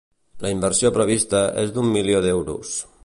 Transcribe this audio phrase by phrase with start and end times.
[0.45, 2.73] La inversió prevista és d'un milió d'euros.